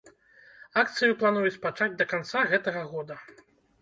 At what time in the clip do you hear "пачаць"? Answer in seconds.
1.65-1.91